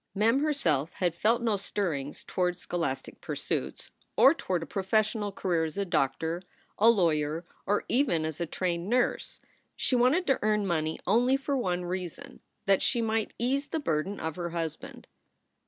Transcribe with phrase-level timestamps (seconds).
[0.15, 5.63] Mem herself had felt no stirrings toward scholastic pur suits, or toward a professional career
[5.63, 6.41] as a doctor,
[6.79, 9.39] a lawyer, or even as a trained nurse.
[9.75, 14.19] She wanted to earn money only for one reason that she might ease the burden
[14.19, 15.05] of her husband.